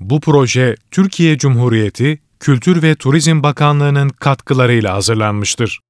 Bu 0.00 0.20
proje 0.20 0.76
Türkiye 0.90 1.38
Cumhuriyeti 1.38 2.18
Kültür 2.40 2.82
ve 2.82 2.94
Turizm 2.94 3.42
Bakanlığı'nın 3.42 4.08
katkılarıyla 4.08 4.94
hazırlanmıştır. 4.94 5.80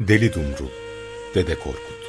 Deli 0.00 0.34
Dumrul 0.34 0.70
Dede 1.34 1.54
Korkut 1.54 2.00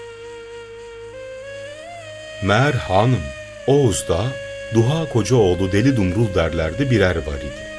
Meğer 2.43 2.73
hanım 2.73 3.19
Oğuz'da 3.67 4.25
Duha 4.73 5.09
Kocaoğlu 5.09 5.71
Deli 5.71 5.97
Dumrul 5.97 6.33
derlerdi 6.35 6.91
birer 6.91 7.15
var 7.15 7.37
idi. 7.37 7.71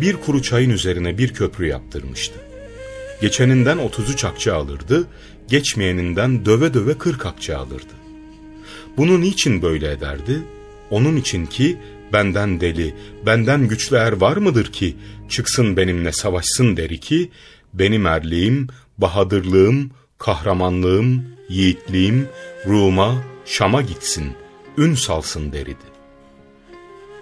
Bir 0.00 0.16
kuru 0.16 0.42
çayın 0.42 0.70
üzerine 0.70 1.18
bir 1.18 1.34
köprü 1.34 1.66
yaptırmıştı. 1.66 2.38
Geçeninden 3.20 3.78
33 3.78 4.24
akçe 4.24 4.52
alırdı, 4.52 5.06
geçmeyeninden 5.48 6.44
döve 6.44 6.74
döve 6.74 6.98
40 6.98 7.26
akçe 7.26 7.56
alırdı. 7.56 7.94
Bunu 8.96 9.20
niçin 9.20 9.62
böyle 9.62 9.92
ederdi? 9.92 10.42
Onun 10.90 11.16
için 11.16 11.46
ki 11.46 11.78
benden 12.12 12.60
deli, 12.60 12.94
benden 13.26 13.68
güçlü 13.68 13.96
er 13.96 14.12
var 14.12 14.36
mıdır 14.36 14.72
ki 14.72 14.96
çıksın 15.28 15.76
benimle 15.76 16.12
savaşsın 16.12 16.76
deri 16.76 17.00
ki 17.00 17.30
benim 17.74 18.06
erliğim, 18.06 18.68
bahadırlığım, 18.98 19.90
kahramanlığım, 20.18 21.24
yiğitliğim 21.48 22.28
Rum'a, 22.66 23.14
Şam'a 23.44 23.82
gitsin, 23.82 24.32
ün 24.78 24.94
salsın 24.94 25.52
deridi. 25.52 25.88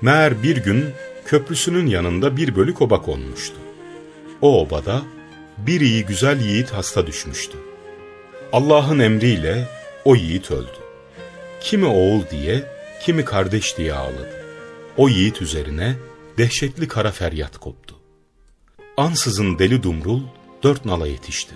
Meğer 0.02 0.42
bir 0.42 0.56
gün 0.56 0.84
köprüsünün 1.26 1.86
yanında 1.86 2.36
bir 2.36 2.56
bölük 2.56 2.82
oba 2.82 3.02
konmuştu. 3.02 3.56
O 4.42 4.60
obada 4.60 5.02
bir 5.58 5.80
iyi 5.80 6.04
güzel 6.04 6.40
yiğit 6.40 6.70
hasta 6.70 7.06
düşmüştü. 7.06 7.58
Allah'ın 8.52 8.98
emriyle 8.98 9.68
o 10.04 10.16
yiğit 10.16 10.50
öldü. 10.50 10.78
Kimi 11.60 11.86
oğul 11.86 12.22
diye, 12.30 12.75
kimi 13.06 13.24
kardeş 13.24 13.78
diye 13.78 13.94
ağladı. 13.94 14.44
O 14.96 15.08
yiğit 15.08 15.42
üzerine 15.42 15.96
dehşetli 16.38 16.88
kara 16.88 17.10
feryat 17.10 17.58
koptu. 17.58 17.96
Ansızın 18.96 19.58
deli 19.58 19.82
dumrul 19.82 20.20
dört 20.62 20.84
nala 20.84 21.06
yetişti. 21.06 21.54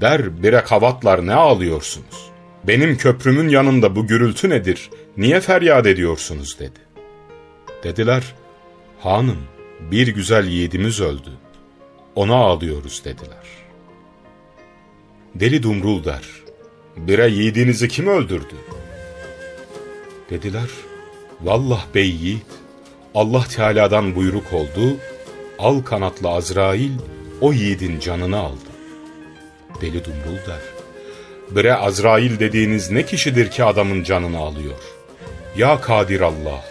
Der 0.00 0.42
bire 0.42 0.64
kavatlar 0.64 1.26
ne 1.26 1.34
ağlıyorsunuz? 1.34 2.30
Benim 2.64 2.96
köprümün 2.96 3.48
yanında 3.48 3.96
bu 3.96 4.06
gürültü 4.06 4.50
nedir? 4.50 4.90
Niye 5.16 5.40
feryat 5.40 5.86
ediyorsunuz 5.86 6.58
dedi. 6.58 6.80
Dediler, 7.84 8.34
hanım 8.98 9.38
bir 9.90 10.08
güzel 10.08 10.46
yiğidimiz 10.46 11.00
öldü. 11.00 11.30
Ona 12.14 12.34
ağlıyoruz 12.34 13.02
dediler. 13.04 13.46
Deli 15.34 15.62
Dumrul 15.62 16.04
der, 16.04 16.24
bire 16.96 17.28
yiğidinizi 17.28 17.88
kim 17.88 18.06
öldürdü? 18.06 18.54
Dediler, 20.30 20.68
vallah 21.40 21.86
bey 21.94 22.10
yiğit, 22.10 22.46
Allah 23.14 23.44
Teala'dan 23.44 24.16
buyruk 24.16 24.52
oldu, 24.52 24.96
al 25.58 25.82
kanatlı 25.82 26.28
Azrail 26.28 26.92
o 27.40 27.52
yiğidin 27.52 28.00
canını 28.00 28.38
aldı. 28.38 28.70
Deli 29.80 30.04
Dumrul 30.04 30.36
der, 30.46 30.60
bire 31.50 31.74
Azrail 31.74 32.38
dediğiniz 32.38 32.90
ne 32.90 33.06
kişidir 33.06 33.50
ki 33.50 33.64
adamın 33.64 34.02
canını 34.02 34.38
alıyor? 34.38 34.78
Ya 35.56 35.80
Kadir 35.80 36.20
Allah, 36.20 36.64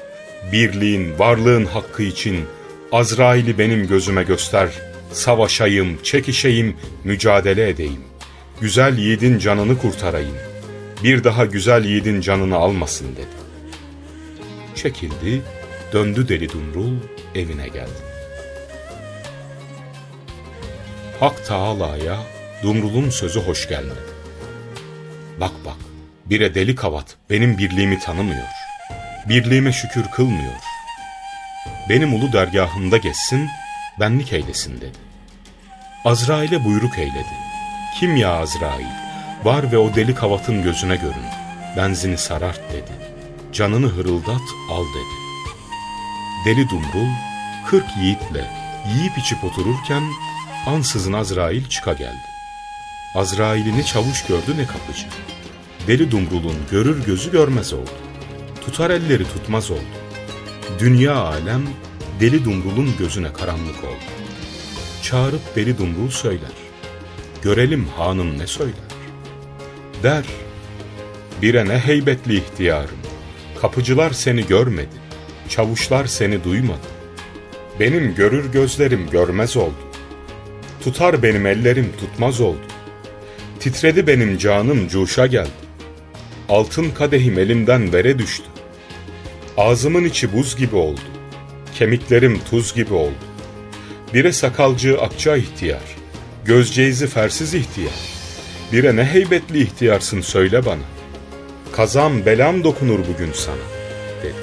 birliğin, 0.52 1.19
varlığın 1.19 1.65
hakkı 1.65 2.03
için 2.03 2.45
Azrail'i 2.91 3.57
benim 3.57 3.87
gözüme 3.87 4.23
göster, 4.23 4.69
savaşayım, 5.11 5.99
çekişeyim, 6.03 6.75
mücadele 7.03 7.69
edeyim. 7.69 8.02
Güzel 8.61 8.97
yiğidin 8.97 9.39
canını 9.39 9.77
kurtarayım. 9.77 10.35
Bir 11.03 11.23
daha 11.23 11.45
güzel 11.45 11.85
yiğidin 11.85 12.21
canını 12.21 12.55
almasın 12.55 13.07
dedi. 13.15 13.48
Çekildi, 14.81 15.41
döndü 15.94 16.27
deli 16.27 16.49
Dumrul, 16.49 16.94
evine 17.35 17.67
geldi. 17.67 18.02
Hak 21.19 21.45
Teala'ya 21.45 22.17
Dumrul'un 22.64 23.09
sözü 23.09 23.39
hoş 23.39 23.70
gelmedi. 23.70 23.99
Bak 25.39 25.52
bak, 25.65 25.77
bire 26.26 26.55
deli 26.55 26.76
kavat 26.76 27.15
benim 27.30 27.58
birliğimi 27.58 27.99
tanımıyor. 27.99 28.48
Birliğime 29.30 29.71
şükür 29.71 30.03
kılmıyor. 30.03 30.59
Benim 31.89 32.14
ulu 32.14 32.33
dergahımda 32.33 32.98
geçsin, 32.98 33.48
benlik 33.99 34.33
eylesin 34.33 34.77
dedi. 34.77 34.98
Azrail'e 36.05 36.65
buyruk 36.65 36.99
eyledi. 36.99 37.36
Kim 37.99 38.15
ya 38.15 38.33
Azrail? 38.33 38.87
Var 39.43 39.71
ve 39.71 39.77
o 39.77 39.95
deli 39.95 40.15
kavatın 40.15 40.64
gözüne 40.64 40.95
görün. 40.95 41.30
Benzini 41.77 42.17
sarart 42.17 42.61
dedi. 42.73 43.18
Canını 43.54 43.87
hırıldat 43.87 44.42
al 44.71 44.86
dedi. 44.86 45.20
Deli 46.45 46.70
Dumrul 46.70 47.10
kırk 47.70 47.86
yiğitle 48.02 48.52
yiyip 48.95 49.17
içip 49.17 49.43
otururken 49.43 50.04
ansızın 50.67 51.14
Azrail 51.14 51.65
çıka 51.65 51.93
geldi. 51.93 52.26
Azrail'i 53.15 53.77
ne 53.77 53.83
çavuş 53.83 54.26
gördü 54.26 54.58
ne 54.58 54.65
kapıcı. 54.65 55.08
Deli 55.88 56.11
Dumrul'un 56.11 56.55
görür 56.71 57.05
gözü 57.05 57.32
görmez 57.32 57.73
oldu. 57.73 57.89
Tutar 58.65 58.89
elleri 58.89 59.23
tutmaz 59.23 59.71
oldu. 59.71 59.82
Dünya 60.80 61.15
alem 61.15 61.61
Deli 62.20 62.45
Dumrul'un 62.45 62.93
gözüne 62.99 63.33
karanlık 63.33 63.83
oldu. 63.83 64.09
Çağırıp 65.04 65.55
Deli 65.55 65.77
Dumrul 65.77 66.09
söyler. 66.09 66.52
Görelim 67.42 67.88
hanım 67.98 68.39
ne 68.39 68.48
söyler. 68.48 68.89
Der, 70.04 70.23
bire 71.42 71.67
ne 71.67 71.80
heybetli 71.80 72.38
ihtiyarım. 72.38 73.08
Kapıcılar 73.61 74.11
seni 74.11 74.47
görmedi, 74.47 74.95
çavuşlar 75.49 76.05
seni 76.05 76.43
duymadı. 76.43 76.87
Benim 77.80 78.15
görür 78.15 78.52
gözlerim 78.52 79.09
görmez 79.09 79.58
oldu. 79.58 79.89
Tutar 80.83 81.23
benim 81.23 81.45
ellerim 81.45 81.92
tutmaz 81.99 82.42
oldu. 82.42 82.61
Titredi 83.59 84.08
benim 84.08 84.37
canım 84.37 84.87
cuşa 84.87 85.27
geldi. 85.27 85.49
Altın 86.49 86.89
kadehim 86.92 87.39
elimden 87.39 87.93
vere 87.93 88.20
düştü. 88.20 88.45
Ağzımın 89.58 90.03
içi 90.03 90.33
buz 90.33 90.58
gibi 90.58 90.76
oldu. 90.76 91.02
Kemiklerim 91.76 92.39
tuz 92.49 92.76
gibi 92.76 92.93
oldu. 92.93 93.26
Bire 94.14 94.31
sakalcı 94.31 95.02
akça 95.02 95.37
ihtiyar. 95.37 95.95
Gözceyzi 96.45 97.08
fersiz 97.08 97.53
ihtiyar. 97.53 97.99
Bire 98.71 98.95
ne 98.95 99.05
heybetli 99.05 99.61
ihtiyarsın 99.61 100.21
söyle 100.21 100.65
bana. 100.65 100.98
Kazam 101.79 102.25
belam 102.25 102.63
dokunur 102.63 102.99
bugün 103.13 103.31
sana 103.33 103.55
dedi. 104.23 104.33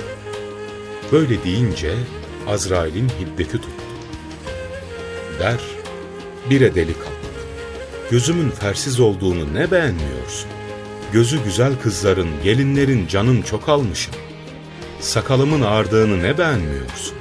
Böyle 1.12 1.44
deyince 1.44 1.94
Azrail'in 2.48 3.08
hiddeti 3.08 3.52
tuttu. 3.52 3.68
Der, 5.38 5.60
bire 6.50 6.74
deli 6.74 6.92
kal. 6.92 7.10
Gözümün 8.10 8.50
fersiz 8.50 9.00
olduğunu 9.00 9.54
ne 9.54 9.70
beğenmiyorsun? 9.70 10.50
Gözü 11.12 11.44
güzel 11.44 11.72
kızların, 11.82 12.28
gelinlerin 12.44 13.06
canın 13.06 13.42
çok 13.42 13.68
almışım. 13.68 14.14
Sakalımın 15.00 15.62
ağardığını 15.62 16.22
ne 16.22 16.38
beğenmiyorsun? 16.38 17.16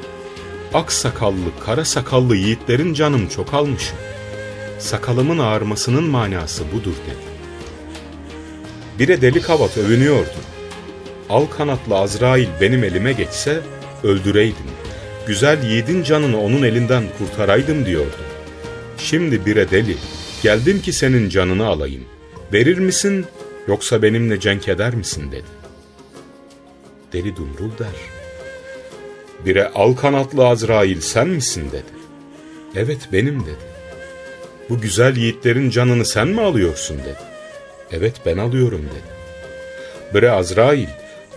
Ak 0.74 0.92
sakallı, 0.92 1.60
kara 1.66 1.86
sakallı 1.86 2.36
yiğitlerin 2.36 2.94
canım 2.94 3.28
çok 3.28 3.54
almışım. 3.54 3.98
Sakalımın 4.80 5.40
ağarmasının 5.40 6.04
manası 6.04 6.64
budur 6.74 6.96
dedi. 7.08 7.35
Bire 9.00 9.22
deli 9.22 9.42
kavat 9.42 9.78
övünüyordu. 9.78 10.36
Al 11.30 11.46
kanatlı 11.46 11.96
Azrail 11.96 12.48
benim 12.62 12.84
elime 12.84 13.14
geçse 13.14 13.60
öldüreydim. 14.04 14.66
Güzel 15.28 15.64
yiğidin 15.64 16.04
canını 16.04 16.42
onun 16.42 16.64
elinden 16.64 17.04
kurtaraydım 17.18 17.86
diyordu. 17.86 18.18
Şimdi 18.98 19.46
bire 19.46 19.72
deli, 19.72 19.98
geldim 20.44 20.82
ki 20.82 20.94
senin 20.94 21.30
canını 21.30 21.68
alayım. 21.68 22.04
Verir 22.54 22.78
misin 22.78 23.26
yoksa 23.68 24.02
benimle 24.02 24.40
cenk 24.40 24.68
eder 24.68 24.96
misin 24.96 25.32
dedi. 25.32 25.48
Deli 27.14 27.36
Dumrul 27.36 27.78
der. 27.80 27.96
Bire 29.46 29.68
al 29.68 29.94
kanatlı 29.94 30.48
Azrail 30.48 31.02
sen 31.02 31.28
misin 31.28 31.68
dedi. 31.72 32.06
Evet 32.76 33.10
benim 33.14 33.40
dedi. 33.40 33.76
Bu 34.70 34.82
güzel 34.82 35.18
yiğitlerin 35.18 35.70
canını 35.70 36.06
sen 36.06 36.28
mi 36.28 36.42
alıyorsun 36.42 36.98
dedi. 37.00 37.35
Evet 37.92 38.16
ben 38.26 38.38
alıyorum 38.38 38.82
dedi. 38.82 39.16
Bre 40.14 40.32
Azrail 40.32 40.88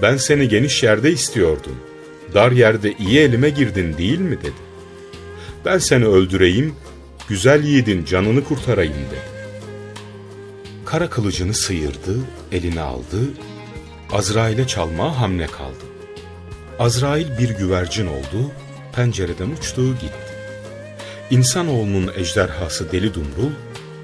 ben 0.02 0.16
seni 0.16 0.48
geniş 0.48 0.82
yerde 0.82 1.12
istiyordum. 1.12 1.76
Dar 2.34 2.52
yerde 2.52 2.92
iyi 2.92 3.18
elime 3.18 3.50
girdin 3.50 3.98
değil 3.98 4.18
mi 4.18 4.38
dedi. 4.40 4.68
Ben 5.64 5.78
seni 5.78 6.06
öldüreyim, 6.06 6.74
güzel 7.28 7.64
yiğidin 7.64 8.04
canını 8.04 8.44
kurtarayım 8.44 8.94
dedi. 8.94 9.38
Kara 10.84 11.10
kılıcını 11.10 11.54
sıyırdı, 11.54 12.16
eline 12.52 12.80
aldı, 12.80 13.18
Azrail'e 14.12 14.66
çalmaya 14.66 15.20
hamle 15.20 15.46
kaldı. 15.46 15.84
Azrail 16.78 17.38
bir 17.38 17.50
güvercin 17.50 18.06
oldu, 18.06 18.52
pencereden 18.96 19.50
uçtu 19.50 19.94
gitti. 19.94 20.28
İnsanoğlunun 21.30 22.10
ejderhası 22.16 22.92
Deli 22.92 23.14
Dumrul, 23.14 23.52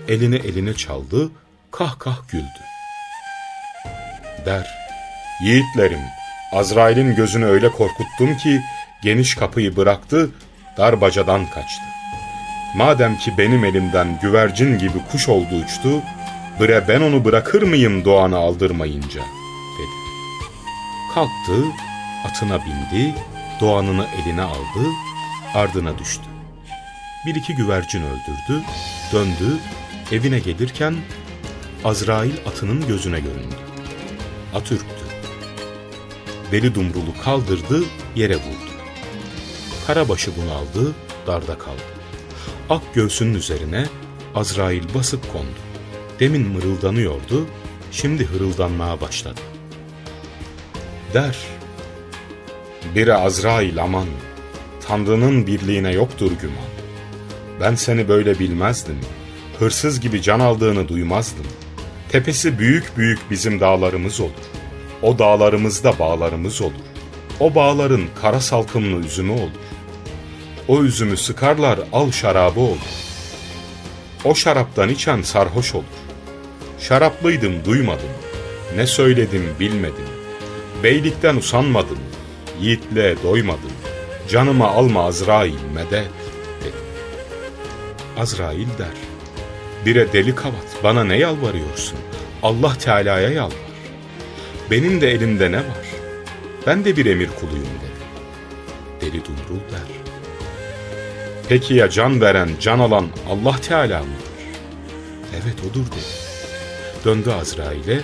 eline 0.09 0.37
eline 0.37 0.75
çaldı, 0.75 1.31
kah 1.79 1.99
kah 1.99 2.29
güldü. 2.29 2.61
Der, 4.47 4.67
yiğitlerim, 5.45 6.01
Azrail'in 6.53 7.15
gözünü 7.15 7.45
öyle 7.45 7.69
korkuttum 7.69 8.37
ki 8.37 8.61
geniş 9.03 9.35
kapıyı 9.35 9.77
bıraktı, 9.77 10.31
dar 10.79 11.01
bacadan 11.01 11.47
kaçtı. 11.47 11.85
Madem 12.75 13.17
ki 13.17 13.33
benim 13.39 13.65
elimden 13.65 14.19
güvercin 14.23 14.79
gibi 14.79 14.99
kuş 15.13 15.29
oldu 15.29 15.55
uçtu, 15.65 16.03
bre 16.61 16.89
ben 16.89 17.01
onu 17.01 17.25
bırakır 17.25 17.63
mıyım 17.63 18.05
doğanı 18.05 18.37
aldırmayınca, 18.37 19.21
dedi. 19.79 19.97
Kalktı, 21.15 21.65
atına 22.29 22.59
bindi, 22.65 23.15
doğanını 23.61 24.07
eline 24.23 24.43
aldı, 24.43 24.89
ardına 25.55 25.99
düştü. 25.99 26.25
Bir 27.27 27.35
iki 27.35 27.55
güvercin 27.55 28.03
öldürdü, 28.03 28.65
döndü, 29.13 29.59
evine 30.13 30.39
gelirken 30.39 30.95
Azrail 31.85 32.33
atının 32.47 32.87
gözüne 32.87 33.21
göründü. 33.21 33.55
At 34.55 34.73
ürktü. 34.73 34.87
Deli 36.53 36.75
dumrulu 36.75 37.23
kaldırdı, 37.25 37.83
yere 38.17 38.37
vurdu. 38.37 38.75
Karabaşı 39.87 40.31
bunaldı, 40.37 40.95
darda 41.27 41.59
kaldı. 41.59 41.83
Ak 42.71 42.83
göğsünün 42.95 43.35
üzerine 43.35 43.87
Azrail 44.35 44.95
basıp 44.95 45.33
kondu. 45.33 45.59
Demin 46.21 46.49
mırıldanıyordu, 46.49 47.47
şimdi 47.93 48.25
hırıldanmaya 48.25 49.01
başladı. 49.01 49.41
Der, 51.15 51.37
biri 52.95 53.15
Azrail 53.15 53.83
aman, 53.83 54.09
Tanrı'nın 54.87 55.47
birliğine 55.47 55.93
yoktur 55.93 56.33
güman. 56.41 56.75
Ben 57.61 57.75
seni 57.75 58.09
böyle 58.09 58.39
bilmezdim, 58.39 58.99
hırsız 59.59 60.01
gibi 60.01 60.23
can 60.23 60.41
aldığını 60.41 60.89
duymazdım. 60.89 61.47
Tepesi 62.15 62.59
büyük 62.59 62.99
büyük 62.99 63.31
bizim 63.31 63.61
dağlarımız 63.61 64.21
olur. 64.21 64.31
O 65.03 65.19
dağlarımızda 65.19 65.99
bağlarımız 65.99 66.61
olur. 66.61 66.85
O 67.41 67.55
bağların 67.55 68.03
kara 68.21 68.41
salkımlı 68.41 69.07
üzümü 69.07 69.33
olur. 69.33 69.51
O 70.69 70.83
üzümü 70.83 71.17
sıkarlar 71.17 71.79
al 71.93 72.11
şarabı 72.11 72.61
olur. 72.61 72.79
O 74.25 74.35
şaraptan 74.35 74.89
içen 74.89 75.23
sarhoş 75.23 75.75
olur. 75.75 75.85
Şaraplıydım 76.79 77.65
duymadım. 77.65 78.11
Ne 78.77 78.87
söyledim 78.87 79.47
bilmedim. 79.61 80.09
Beylikten 80.83 81.37
usanmadım. 81.37 81.99
Yiğitle 82.61 83.23
doymadım. 83.23 83.73
Canıma 84.29 84.69
alma 84.69 85.05
Azrail 85.07 85.63
medet 85.75 86.11
dedi. 86.65 86.77
Azrail 88.17 88.69
der. 88.79 89.14
Bire 89.87 90.13
deli 90.13 90.35
kavat 90.35 90.85
bana 90.85 91.05
ne 91.05 91.17
yalvarıyorsun? 91.17 91.99
Allah 92.43 92.79
Teala'ya 92.79 93.29
yalvar. 93.29 93.59
Benim 94.71 95.01
de 95.01 95.11
elimde 95.11 95.53
ne 95.53 95.57
var? 95.57 95.87
Ben 96.67 96.85
de 96.85 96.97
bir 96.97 97.07
emir 97.07 97.29
kuluyum 97.41 97.67
dedi. 97.83 98.05
Deli 99.01 99.25
Dumrul 99.25 99.61
der. 99.73 100.05
Peki 101.49 101.75
ya 101.75 101.91
can 101.91 102.21
veren, 102.21 102.51
can 102.61 102.79
alan 102.79 103.09
Allah 103.31 103.57
Teala 103.61 103.99
mıdır? 103.99 104.35
Evet 105.43 105.55
odur 105.71 105.87
dedi. 105.87 106.25
Döndü 107.05 107.31
Azrail'e. 107.31 108.01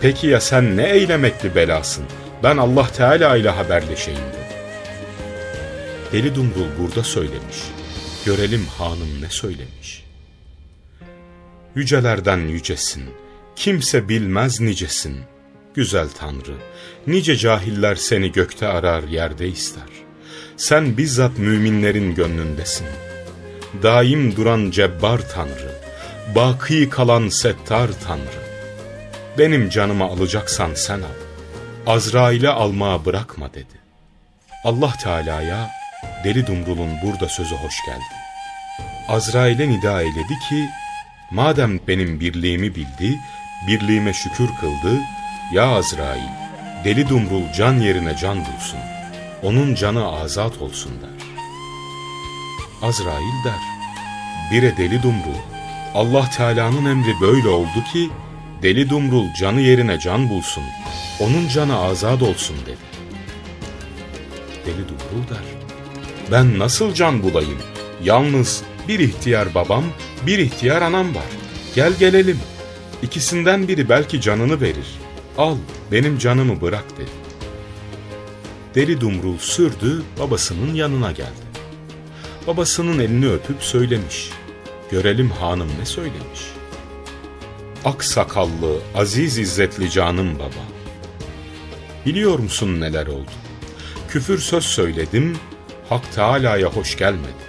Peki 0.00 0.26
ya 0.26 0.40
sen 0.40 0.76
ne 0.76 0.90
eylemekli 0.90 1.54
belasın? 1.54 2.04
Ben 2.42 2.56
Allah 2.56 2.86
Teala 2.86 3.36
ile 3.36 3.50
haberleşeyim 3.50 4.20
dedi. 4.20 4.54
Deli 6.12 6.34
Dumrul 6.34 6.68
burada 6.78 7.02
söylemiş. 7.02 7.58
Görelim 8.26 8.66
hanım 8.78 9.22
ne 9.22 9.28
söylemiş. 9.28 10.07
Yücelerden 11.78 12.38
yücesin, 12.38 13.04
kimse 13.56 14.08
bilmez 14.08 14.60
nicesin. 14.60 15.20
Güzel 15.74 16.08
Tanrı, 16.08 16.56
nice 17.06 17.36
cahiller 17.36 17.94
seni 17.94 18.32
gökte 18.32 18.66
arar 18.66 19.02
yerde 19.02 19.48
ister. 19.48 19.88
Sen 20.56 20.96
bizzat 20.96 21.38
müminlerin 21.38 22.14
gönlündesin. 22.14 22.86
Daim 23.82 24.36
duran 24.36 24.70
cebbar 24.70 25.28
Tanrı, 25.34 25.74
baki 26.34 26.90
kalan 26.90 27.28
settar 27.28 27.90
Tanrı. 28.06 28.42
Benim 29.38 29.70
canımı 29.70 30.04
alacaksan 30.04 30.74
sen 30.74 30.98
al, 30.98 31.18
Azrail'e 31.86 32.48
almaya 32.48 33.04
bırakma 33.04 33.54
dedi. 33.54 33.78
Allah 34.64 34.92
Teala'ya 35.02 35.70
Deli 36.24 36.46
Dumrul'un 36.46 36.90
burada 37.02 37.28
sözü 37.28 37.54
hoş 37.54 37.74
geldi. 37.86 38.14
Azrail'e 39.08 39.68
nida 39.68 40.02
eyledi 40.02 40.38
ki, 40.48 40.68
madem 41.30 41.80
benim 41.88 42.20
birliğimi 42.20 42.74
bildi, 42.74 43.20
birliğime 43.66 44.12
şükür 44.12 44.48
kıldı, 44.60 45.00
ya 45.52 45.66
Azrail, 45.66 46.28
Deli 46.84 47.08
Dumrul 47.08 47.52
can 47.56 47.74
yerine 47.74 48.16
can 48.16 48.38
bulsun, 48.38 48.80
onun 49.42 49.74
canı 49.74 50.12
azat 50.12 50.58
olsun 50.58 50.92
der. 51.02 51.28
Azrail 52.88 53.44
der, 53.44 53.60
bire 54.52 54.76
Deli 54.76 55.02
Dumrul, 55.02 55.40
Allah 55.94 56.30
Teala'nın 56.30 56.84
emri 56.84 57.20
böyle 57.20 57.48
oldu 57.48 57.84
ki, 57.92 58.10
Deli 58.62 58.90
Dumrul 58.90 59.34
canı 59.40 59.60
yerine 59.60 59.98
can 59.98 60.28
bulsun, 60.28 60.64
onun 61.20 61.48
canı 61.48 61.78
azat 61.78 62.22
olsun 62.22 62.56
dedi. 62.66 62.88
Deli 64.66 64.88
Dumrul 64.88 65.28
der, 65.30 65.44
ben 66.32 66.58
nasıl 66.58 66.94
can 66.94 67.22
bulayım? 67.22 67.58
Yalnız 68.04 68.62
bir 68.88 68.98
ihtiyar 68.98 69.54
babam, 69.54 69.84
bir 70.26 70.38
ihtiyar 70.38 70.82
anam 70.82 71.14
var. 71.14 71.24
Gel 71.74 71.92
gelelim. 71.92 72.38
İkisinden 73.02 73.68
biri 73.68 73.88
belki 73.88 74.20
canını 74.20 74.60
verir. 74.60 74.98
Al, 75.38 75.56
benim 75.92 76.18
canımı 76.18 76.60
bırak 76.60 76.84
dedi. 76.96 77.10
Deli 78.74 79.00
Dumrul 79.00 79.38
sürdü, 79.38 80.02
babasının 80.20 80.74
yanına 80.74 81.12
geldi. 81.12 81.48
Babasının 82.46 82.98
elini 82.98 83.28
öpüp 83.28 83.62
söylemiş. 83.62 84.30
Görelim 84.90 85.30
hanım 85.30 85.68
ne 85.80 85.86
söylemiş. 85.86 86.40
Ak 87.84 88.04
sakallı, 88.04 88.78
aziz 88.94 89.38
izzetli 89.38 89.90
canım 89.90 90.38
baba. 90.38 90.64
Biliyor 92.06 92.38
musun 92.38 92.80
neler 92.80 93.06
oldu? 93.06 93.30
Küfür 94.08 94.38
söz 94.38 94.64
söyledim, 94.64 95.36
Hak 95.88 96.12
Teala'ya 96.14 96.68
hoş 96.68 96.96
gelmedi. 96.96 97.47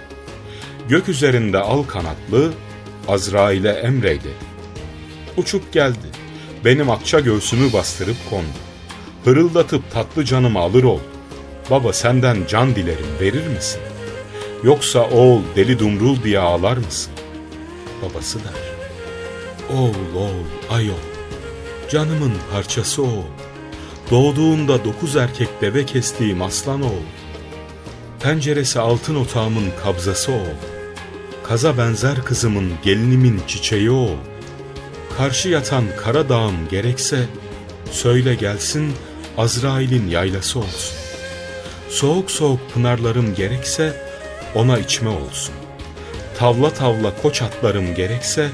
Gök 0.90 1.08
üzerinde 1.08 1.58
al 1.58 1.82
kanatlı, 1.82 2.52
Azrail'e 3.08 3.70
emreydi. 3.70 4.28
Uçup 5.36 5.72
geldi, 5.72 6.06
benim 6.64 6.90
akça 6.90 7.20
göğsümü 7.20 7.72
bastırıp 7.72 8.16
kondu. 8.30 8.58
Hırıldatıp 9.24 9.90
tatlı 9.90 10.24
canımı 10.24 10.58
alır 10.58 10.82
oldu. 10.84 11.02
Baba 11.70 11.92
senden 11.92 12.38
can 12.48 12.76
dilerim 12.76 13.06
verir 13.20 13.46
misin? 13.46 13.80
Yoksa 14.64 15.10
oğul 15.10 15.42
deli 15.56 15.78
dumrul 15.78 16.22
diye 16.22 16.38
ağlar 16.38 16.76
mısın? 16.76 17.12
Babası 18.02 18.38
der. 18.38 18.70
Oğul 19.76 20.16
oğul 20.16 20.76
ay 20.76 20.90
oğul, 20.90 21.90
canımın 21.90 22.32
parçası 22.52 23.02
oğul. 23.02 23.30
Doğduğunda 24.10 24.84
dokuz 24.84 25.16
erkek 25.16 25.48
deve 25.60 25.86
kestiğim 25.86 26.42
aslan 26.42 26.82
oğul. 26.82 27.10
Penceresi 28.20 28.80
altın 28.80 29.14
otağımın 29.14 29.68
kabzası 29.84 30.32
o. 30.32 30.69
Kaza 31.44 31.78
benzer 31.78 32.24
kızımın 32.24 32.72
gelinimin 32.84 33.40
çiçeği 33.46 33.90
o. 33.90 34.08
Karşı 35.16 35.48
yatan 35.48 35.84
kara 35.96 36.28
dağım 36.28 36.68
gerekse, 36.70 37.26
söyle 37.90 38.34
gelsin 38.34 38.92
Azrail'in 39.38 40.08
yaylası 40.08 40.58
olsun. 40.58 40.96
Soğuk 41.88 42.30
soğuk 42.30 42.60
pınarlarım 42.74 43.34
gerekse, 43.34 44.06
ona 44.54 44.78
içme 44.78 45.08
olsun. 45.08 45.54
Tavla 46.38 46.70
tavla 46.70 47.22
koç 47.22 47.42
atlarım 47.42 47.94
gerekse, 47.94 48.50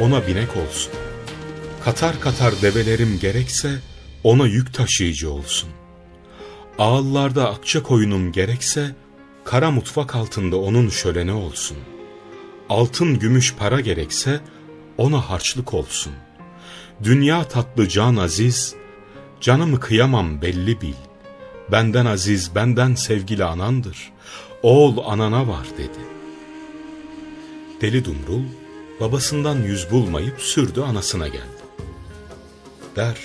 ona 0.00 0.26
binek 0.26 0.56
olsun. 0.56 0.92
Katar 1.84 2.20
katar 2.20 2.62
develerim 2.62 3.18
gerekse, 3.18 3.70
ona 4.24 4.46
yük 4.46 4.74
taşıyıcı 4.74 5.30
olsun. 5.30 5.70
Ağıllarda 6.78 7.50
akça 7.50 7.82
koyunum 7.82 8.32
gerekse, 8.32 8.94
Kara 9.44 9.70
mutfak 9.70 10.14
altında 10.14 10.56
onun 10.56 10.88
şöleni 10.88 11.32
olsun. 11.32 11.76
Altın 12.70 13.18
gümüş 13.18 13.54
para 13.54 13.80
gerekse 13.80 14.40
ona 14.98 15.30
harçlık 15.30 15.74
olsun. 15.74 16.12
Dünya 17.02 17.44
tatlı 17.44 17.88
can 17.88 18.16
aziz, 18.16 18.74
canımı 19.40 19.80
kıyamam 19.80 20.42
belli 20.42 20.80
bil. 20.80 20.94
Benden 21.72 22.06
aziz, 22.06 22.54
benden 22.54 22.94
sevgili 22.94 23.44
anandır. 23.44 24.12
Oğul 24.62 24.98
anana 25.06 25.48
var 25.48 25.66
dedi. 25.78 26.00
Deli 27.80 28.04
Dumrul 28.04 28.44
babasından 29.00 29.62
yüz 29.62 29.90
bulmayıp 29.90 30.40
sürdü 30.40 30.80
anasına 30.80 31.28
geldi. 31.28 31.62
Der, 32.96 33.16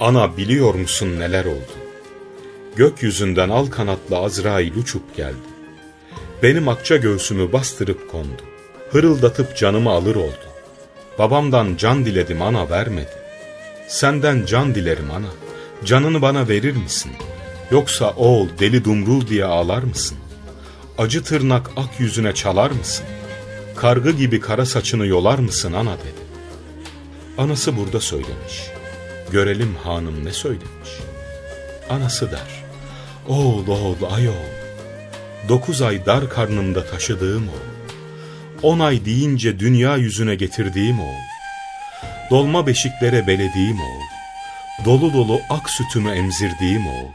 ana 0.00 0.36
biliyor 0.36 0.74
musun 0.74 1.20
neler 1.20 1.44
oldu? 1.44 1.72
Gökyüzünden 2.76 3.48
al 3.48 3.66
kanatlı 3.66 4.16
Azrail 4.16 4.74
uçup 4.74 5.16
geldi. 5.16 5.50
Benim 6.42 6.68
akça 6.68 6.96
göğsümü 6.96 7.52
bastırıp 7.52 8.10
kondu. 8.10 8.49
Hırıldatıp 8.92 9.56
canımı 9.56 9.90
alır 9.90 10.16
oldu. 10.16 10.46
Babamdan 11.18 11.76
can 11.76 12.04
diledim 12.04 12.42
ana 12.42 12.70
vermedi. 12.70 13.10
Senden 13.88 14.46
can 14.46 14.74
dilerim 14.74 15.10
ana. 15.10 15.26
Canını 15.84 16.22
bana 16.22 16.48
verir 16.48 16.76
misin? 16.76 17.12
Yoksa 17.70 18.10
oğul 18.10 18.48
deli 18.58 18.84
dumrul 18.84 19.26
diye 19.26 19.44
ağlar 19.44 19.82
mısın? 19.82 20.18
Acı 20.98 21.24
tırnak 21.24 21.70
ak 21.76 22.00
yüzüne 22.00 22.34
çalar 22.34 22.70
mısın? 22.70 23.06
Kargı 23.76 24.10
gibi 24.10 24.40
kara 24.40 24.66
saçını 24.66 25.06
yolar 25.06 25.38
mısın 25.38 25.72
ana 25.72 25.94
dedi. 25.94 26.24
Anası 27.38 27.76
burada 27.76 28.00
söylemiş. 28.00 28.70
Görelim 29.32 29.74
hanım 29.84 30.24
ne 30.24 30.32
söylemiş. 30.32 30.90
Anası 31.90 32.30
der. 32.30 32.64
Oğul 33.28 33.68
oğul 33.68 34.12
ay 34.16 34.28
oğul. 34.28 34.60
Dokuz 35.48 35.82
ay 35.82 36.06
dar 36.06 36.30
karnımda 36.30 36.86
taşıdığım 36.86 37.48
oğul. 37.48 37.69
On 38.62 38.78
ay 38.78 39.04
deyince 39.04 39.58
dünya 39.58 39.96
yüzüne 39.96 40.34
getirdiğim 40.34 41.00
oğul. 41.00 41.24
Dolma 42.30 42.66
beşiklere 42.66 43.26
belediğim 43.26 43.80
oğul. 43.80 44.04
Dolu 44.84 45.12
dolu 45.12 45.40
ak 45.50 45.70
sütümü 45.70 46.10
emzirdiğim 46.10 46.86
oğul. 46.86 47.10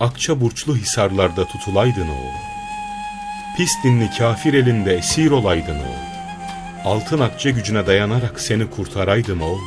Akça 0.00 0.40
burçlu 0.40 0.76
hisarlarda 0.76 1.44
tutulaydın 1.44 2.08
oğul. 2.08 2.34
Pis 3.56 3.70
dinli 3.84 4.10
kafir 4.18 4.54
elinde 4.54 4.94
esir 4.94 5.30
olaydın 5.30 5.78
oğul. 5.78 6.04
Altın 6.84 7.20
akçe 7.20 7.50
gücüne 7.50 7.86
dayanarak 7.86 8.40
seni 8.40 8.70
kurtaraydım 8.70 9.42
oğul. 9.42 9.60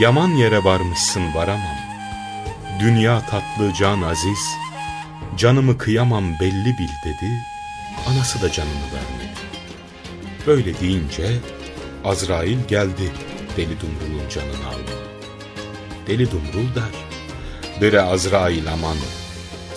Yaman 0.00 0.28
yere 0.28 0.64
varmışsın 0.64 1.34
varamam. 1.34 1.76
Dünya 2.80 3.20
tatlı 3.20 3.72
can 3.78 4.02
aziz. 4.02 4.48
Canımı 5.36 5.78
kıyamam 5.78 6.40
belli 6.40 6.78
bil 6.78 6.88
dedi. 7.04 7.30
Anası 8.06 8.42
da 8.42 8.52
canını 8.52 8.86
vermedi. 8.94 9.21
Böyle 10.46 10.80
deyince 10.80 11.30
Azrail 12.04 12.58
geldi 12.68 13.12
Deli 13.56 13.80
Dumrul'un 13.80 14.28
canını 14.30 14.66
almaya. 14.68 15.02
Deli 16.06 16.30
Dumrul 16.30 16.74
der. 16.74 16.92
Dere 17.80 18.00
Azrail 18.00 18.72
aman. 18.72 18.96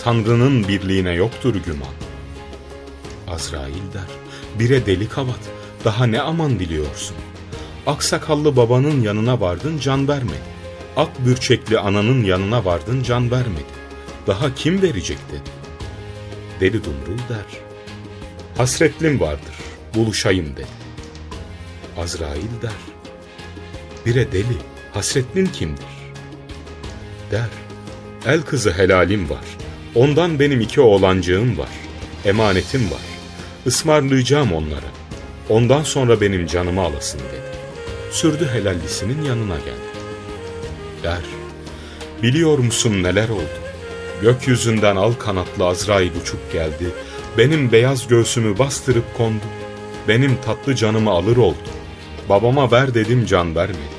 Tanrı'nın 0.04 0.68
birliğine 0.68 1.12
yoktur 1.12 1.54
güman. 1.54 1.94
Azrail 3.28 3.92
der. 3.94 4.10
Bire 4.58 4.86
deli 4.86 5.08
kavat. 5.08 5.40
Daha 5.84 6.06
ne 6.06 6.20
aman 6.20 6.58
diliyorsun? 6.58 7.16
Aksakallı 7.86 8.56
babanın 8.56 9.02
yanına 9.02 9.40
vardın 9.40 9.78
can 9.78 10.08
vermedi. 10.08 10.56
Ak 10.96 11.26
bürçekli 11.26 11.78
ananın 11.78 12.24
yanına 12.24 12.64
vardın 12.64 13.02
can 13.02 13.30
vermedi. 13.30 13.76
Daha 14.26 14.54
kim 14.54 14.82
verecek 14.82 15.18
dedi. 15.32 15.50
Deli 16.60 16.84
Dumrul 16.84 17.18
der. 17.28 17.60
Hasretlim 18.56 19.20
vardır, 19.20 19.54
buluşayım 19.96 20.52
dedi. 20.56 20.66
Azrail 21.98 22.62
der. 22.62 22.70
Bire 24.06 24.32
deli, 24.32 24.56
hasretlin 24.92 25.46
kimdir? 25.46 25.84
Der. 27.30 27.48
El 28.26 28.42
kızı 28.42 28.72
helalim 28.72 29.30
var. 29.30 29.44
Ondan 29.94 30.40
benim 30.40 30.60
iki 30.60 30.80
oğlancığım 30.80 31.58
var. 31.58 31.68
Emanetim 32.24 32.90
var. 32.90 33.00
Ismarlayacağım 33.66 34.52
onlara. 34.52 34.90
Ondan 35.48 35.82
sonra 35.82 36.20
benim 36.20 36.46
canımı 36.46 36.80
alasın 36.80 37.20
dedi. 37.20 37.56
Sürdü 38.10 38.48
helallisinin 38.52 39.22
yanına 39.22 39.56
geldi. 39.56 39.96
Der. 41.02 41.22
Biliyor 42.22 42.58
musun 42.58 43.02
neler 43.02 43.28
oldu? 43.28 43.58
Gökyüzünden 44.22 44.96
al 44.96 45.12
kanatlı 45.12 45.66
Azrail 45.66 46.10
uçup 46.22 46.52
geldi. 46.52 46.86
Benim 47.38 47.72
beyaz 47.72 48.08
göğsümü 48.08 48.58
bastırıp 48.58 49.16
kondu. 49.16 49.44
Benim 50.08 50.38
tatlı 50.44 50.74
canımı 50.74 51.10
alır 51.10 51.36
oldu. 51.36 51.68
Babama 52.28 52.70
ver 52.70 52.94
dedim 52.94 53.26
can 53.26 53.56
vermedi. 53.56 53.96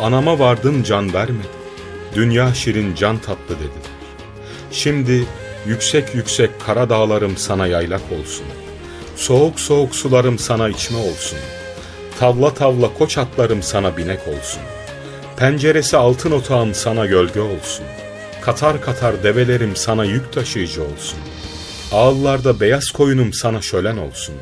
Anama 0.00 0.38
vardım 0.38 0.82
can 0.82 1.14
vermedi. 1.14 1.48
Dünya 2.14 2.54
şirin 2.54 2.94
can 2.94 3.18
tatlı 3.18 3.54
dediler. 3.54 3.94
Şimdi 4.70 5.24
yüksek 5.66 6.14
yüksek 6.14 6.50
kara 6.66 6.90
dağlarım 6.90 7.36
sana 7.36 7.66
yaylak 7.66 8.02
olsun. 8.20 8.46
Soğuk 9.16 9.60
soğuk 9.60 9.94
sularım 9.94 10.38
sana 10.38 10.68
içme 10.68 10.98
olsun. 10.98 11.38
Tavla 12.20 12.54
tavla 12.54 12.94
koç 12.98 13.18
atlarım 13.18 13.62
sana 13.62 13.96
binek 13.96 14.20
olsun. 14.28 14.62
Penceresi 15.36 15.96
altın 15.96 16.30
otağım 16.30 16.74
sana 16.74 17.06
gölge 17.06 17.40
olsun. 17.40 17.84
Katar 18.40 18.80
katar 18.80 19.22
develerim 19.22 19.76
sana 19.76 20.04
yük 20.04 20.32
taşıyıcı 20.32 20.82
olsun. 20.82 21.18
Ağıllarda 21.92 22.60
beyaz 22.60 22.90
koyunum 22.90 23.32
sana 23.32 23.62
şölen 23.62 23.96
olsun. 23.96 24.34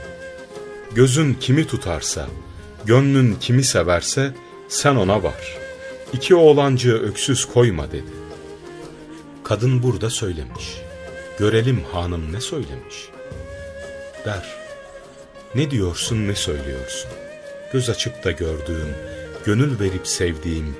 Gözün 0.95 1.35
kimi 1.35 1.67
tutarsa, 1.67 2.29
gönlün 2.85 3.35
kimi 3.41 3.65
severse 3.65 4.35
sen 4.69 4.97
ona 4.97 5.23
var. 5.23 5.57
İki 6.13 6.35
oğlancığı 6.35 6.99
öksüz 6.99 7.45
koyma 7.45 7.93
dedi. 7.93 8.13
Kadın 9.45 9.83
burada 9.83 10.11
söylemiş. 10.11 10.81
Görelim 11.39 11.83
hanım 11.93 12.33
ne 12.33 12.41
söylemiş. 12.41 13.09
Der. 14.25 14.47
Ne 15.55 15.71
diyorsun 15.71 16.29
ne 16.29 16.35
söylüyorsun? 16.35 17.11
Göz 17.73 17.91
açıp 17.91 18.25
da 18.25 18.31
gördüğüm, 18.31 18.95
gönül 19.45 19.81
verip 19.81 20.07
sevdiğim, 20.07 20.77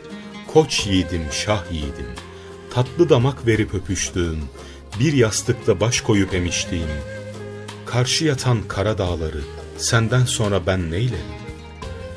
koç 0.47 0.87
yiğidim, 0.87 1.25
şah 1.31 1.73
yiğidim, 1.73 2.11
tatlı 2.71 3.09
damak 3.09 3.47
verip 3.47 3.75
öpüştüğüm, 3.75 4.39
bir 5.01 5.13
yastıkta 5.13 5.81
baş 5.81 6.01
koyup 6.01 6.35
emiştiğim, 6.35 6.91
karşı 7.87 8.25
yatan 8.25 8.59
kara 8.69 8.99
dağları 8.99 9.41
senden 9.83 10.25
sonra 10.25 10.67
ben 10.67 10.91
neylerim? 10.91 11.33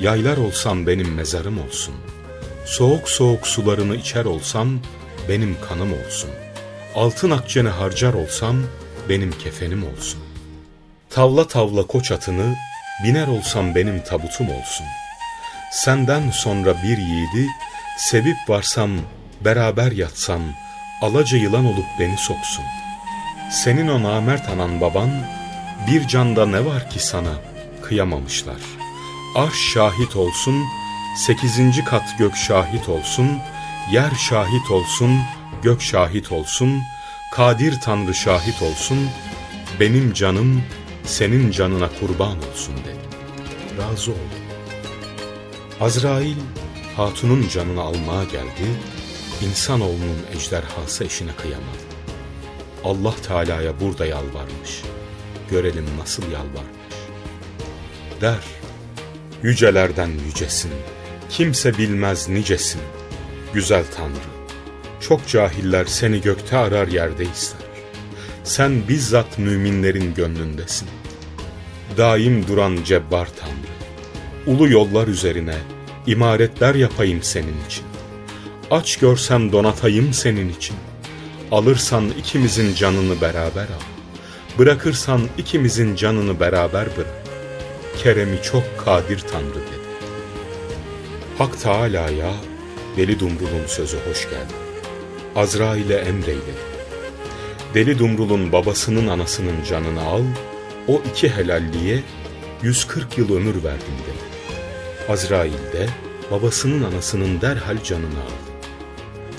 Yaylar 0.00 0.36
olsam 0.36 0.86
benim 0.86 1.14
mezarım 1.14 1.60
olsun. 1.60 1.94
Soğuk 2.64 3.08
soğuk 3.08 3.46
sularını 3.46 3.96
içer 3.96 4.24
olsam 4.24 4.80
benim 5.28 5.56
kanım 5.68 5.92
olsun. 5.92 6.30
Altın 6.94 7.30
akçeni 7.30 7.68
harcar 7.68 8.14
olsam 8.14 8.56
benim 9.08 9.32
kefenim 9.32 9.84
olsun. 9.84 10.20
Tavla 11.10 11.48
tavla 11.48 11.86
koç 11.86 12.12
atını 12.12 12.54
biner 13.04 13.26
olsam 13.26 13.74
benim 13.74 14.02
tabutum 14.04 14.50
olsun. 14.50 14.86
Senden 15.72 16.30
sonra 16.30 16.74
bir 16.82 16.98
yiğidi 16.98 17.48
sevip 17.98 18.36
varsam 18.48 18.90
beraber 19.44 19.92
yatsam 19.92 20.42
alaca 21.02 21.36
yılan 21.36 21.64
olup 21.64 21.86
beni 22.00 22.16
soksun. 22.16 22.64
Senin 23.50 23.88
o 23.88 24.02
namert 24.02 24.48
anan 24.48 24.80
baban 24.80 25.10
bir 25.90 26.08
canda 26.08 26.46
ne 26.46 26.64
var 26.64 26.90
ki 26.90 27.06
sana 27.06 27.55
kıyamamışlar. 27.88 28.60
Arş 29.34 29.72
şahit 29.72 30.16
olsun, 30.16 30.64
sekizinci 31.16 31.84
kat 31.84 32.18
gök 32.18 32.36
şahit 32.36 32.88
olsun, 32.88 33.28
yer 33.92 34.10
şahit 34.10 34.70
olsun, 34.70 35.18
gök 35.62 35.80
şahit 35.82 36.32
olsun, 36.32 36.82
kadir 37.32 37.80
tanrı 37.80 38.14
şahit 38.14 38.62
olsun, 38.62 38.98
benim 39.80 40.12
canım 40.12 40.62
senin 41.04 41.50
canına 41.50 41.88
kurban 42.00 42.36
olsun 42.50 42.74
dedi. 42.76 43.06
Razı 43.78 44.10
oldu. 44.10 44.36
Azrail 45.80 46.36
hatunun 46.96 47.48
canını 47.48 47.80
almaya 47.80 48.24
geldi, 48.24 48.66
insanoğlunun 49.42 50.26
ejderhası 50.36 51.04
eşine 51.04 51.32
kıyamadı. 51.32 51.86
Allah 52.84 53.14
Teala'ya 53.26 53.80
burada 53.80 54.06
yalvarmış. 54.06 54.82
Görelim 55.50 55.86
nasıl 55.98 56.22
yalvarmış. 56.22 56.85
Der, 58.20 58.44
yücelerden 59.42 60.10
yücesin, 60.26 60.70
kimse 61.30 61.78
bilmez 61.78 62.28
nicesin, 62.28 62.80
güzel 63.54 63.84
Tanrı. 63.96 64.36
Çok 65.00 65.28
cahiller 65.28 65.84
seni 65.84 66.20
gökte 66.20 66.56
arar 66.56 66.88
yerde 66.88 67.24
ister. 67.24 67.60
Sen 68.44 68.88
bizzat 68.88 69.38
müminlerin 69.38 70.14
gönlündesin. 70.14 70.88
Daim 71.96 72.48
duran 72.48 72.78
cebbar 72.84 73.28
Tanrı. 73.40 73.76
Ulu 74.46 74.68
yollar 74.68 75.08
üzerine 75.08 75.56
imaretler 76.06 76.74
yapayım 76.74 77.22
senin 77.22 77.66
için. 77.66 77.84
Aç 78.70 78.96
görsem 78.96 79.52
donatayım 79.52 80.12
senin 80.12 80.48
için. 80.48 80.76
Alırsan 81.52 82.08
ikimizin 82.18 82.74
canını 82.74 83.20
beraber 83.20 83.62
al. 83.64 83.86
Bırakırsan 84.58 85.20
ikimizin 85.38 85.96
canını 85.96 86.40
beraber 86.40 86.86
bırak. 86.96 87.25
Keremi 88.02 88.42
çok 88.42 88.62
kadir 88.84 89.18
Tanrı 89.18 89.54
dedi. 89.54 89.86
Hak 91.38 91.60
Teâlâ'ya 91.60 92.32
Deli 92.96 93.20
Dumrul'un 93.20 93.66
sözü 93.66 93.96
hoş 94.08 94.24
geldi. 94.24 94.54
Azrail'e 95.36 95.94
emreyledi. 95.94 96.66
Deli 97.74 97.98
Dumrul'un 97.98 98.52
babasının 98.52 99.08
anasının 99.08 99.64
canını 99.68 100.02
al, 100.02 100.22
o 100.88 101.02
iki 101.10 101.28
helalliye 101.28 102.02
140 102.62 103.18
yıl 103.18 103.36
ömür 103.36 103.64
verdim 103.64 103.94
dedi. 104.06 105.12
Azrail 105.12 105.52
de 105.52 105.88
babasının 106.30 106.92
anasının 106.92 107.40
derhal 107.40 107.82
canını 107.82 108.20
aldı. 108.20 108.66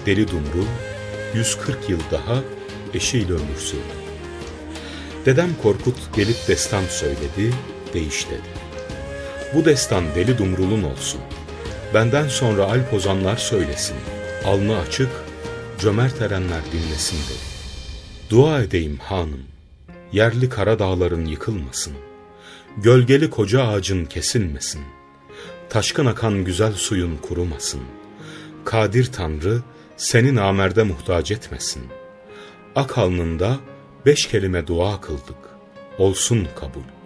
Deli 0.05 0.27
Dumrul 0.27 0.67
140 1.35 1.89
yıl 1.89 1.99
daha 2.11 2.39
eşiyle 2.93 3.33
ömür 3.33 3.57
sürdü. 3.59 3.81
Dedem 5.25 5.49
Korkut 5.63 6.15
gelip 6.15 6.47
destan 6.47 6.83
söyledi, 6.89 7.53
değiş 7.93 8.27
dedi. 8.29 8.67
Bu 9.53 9.65
destan 9.65 10.03
Deli 10.15 10.37
Dumrul'un 10.37 10.83
olsun. 10.83 11.21
Benden 11.93 12.27
sonra 12.27 12.63
alp 12.63 12.93
ozanlar 12.93 13.37
söylesin. 13.37 13.97
Alnı 14.45 14.79
açık, 14.79 15.09
cömert 15.79 16.21
erenler 16.21 16.61
dinlesin 16.73 17.17
dedi. 17.17 17.47
Dua 18.29 18.61
edeyim 18.61 18.97
hanım, 18.97 19.43
yerli 20.11 20.49
kara 20.49 20.79
dağların 20.79 21.25
yıkılmasın, 21.25 21.93
gölgeli 22.77 23.29
koca 23.29 23.67
ağacın 23.67 24.05
kesilmesin, 24.05 24.81
taşkın 25.69 26.05
akan 26.05 26.43
güzel 26.43 26.73
suyun 26.73 27.17
kurumasın, 27.17 27.81
Kadir 28.65 29.11
Tanrı 29.11 29.61
seni 29.97 30.35
namerde 30.35 30.83
muhtaç 30.83 31.31
etmesin. 31.31 31.83
Ak 32.75 32.97
alnında 32.97 33.57
beş 34.05 34.27
kelime 34.27 34.67
dua 34.67 35.01
kıldık, 35.01 35.37
olsun 35.97 36.47
kabul. 36.59 36.96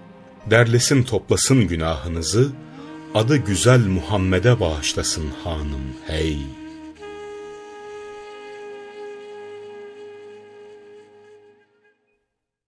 Derlesin 0.50 1.03
toplasın 1.03 1.67
günahınızı, 1.67 2.51
adı 3.15 3.38
güzel 3.38 3.79
Muhammed'e 3.79 4.60
bağışlasın 4.60 5.31
hanım 5.43 5.81
hey.'' 6.07 6.60